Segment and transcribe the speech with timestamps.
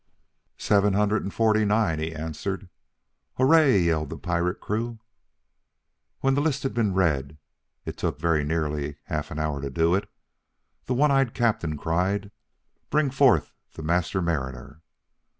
[0.57, 2.69] "Seven hundred and forty nine," he answered.
[3.37, 4.97] "Hooray!" yelled the pirate crew.
[6.21, 7.37] When the list had been read
[7.85, 10.09] (it took very nearly half an hour to do it)
[10.87, 12.31] the one eyed captain cried,
[12.89, 14.81] "Bring forth the Master Mariner!"